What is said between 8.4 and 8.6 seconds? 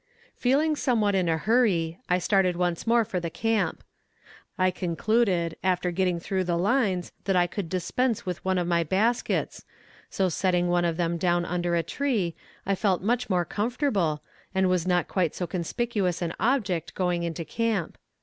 one